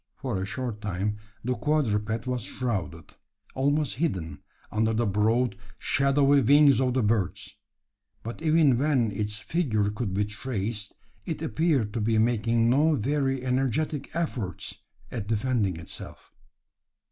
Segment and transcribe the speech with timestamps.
[0.15, 3.11] For a short time the quadruped was shrouded
[3.53, 7.57] almost hidden under the broad, shadowy wings of the birds;
[8.23, 10.95] but even when its figure could be traced,
[11.27, 14.75] it appeared to be making no very energetic efforts
[15.11, 16.31] at defending itself.